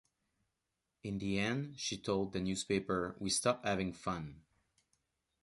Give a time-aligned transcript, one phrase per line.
[1.03, 4.41] In the end, she told the newspaper: We stopped having fun.